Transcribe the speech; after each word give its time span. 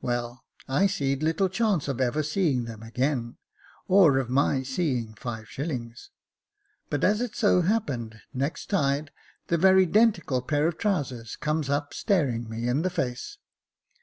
Well, 0.00 0.46
I 0.66 0.86
seed 0.86 1.22
little 1.22 1.50
chance 1.50 1.88
of 1.88 2.00
ever 2.00 2.22
seeing 2.22 2.64
them 2.64 2.82
again, 2.82 3.36
or 3.86 4.16
of 4.16 4.30
my 4.30 4.62
seeing 4.62 5.14
five 5.14 5.46
shillings, 5.46 6.08
but 6.88 7.04
as 7.04 7.20
it 7.20 7.36
so 7.36 7.60
happened 7.60 8.18
next 8.32 8.70
tide, 8.70 9.10
the 9.48 9.58
very 9.58 9.84
'denticle 9.84 10.40
pair 10.40 10.66
of 10.66 10.78
trousers 10.78 11.36
comes 11.36 11.68
up 11.68 11.92
staring 11.92 12.48
me 12.48 12.66
in 12.66 12.80
the 12.80 12.88
face. 12.88 13.36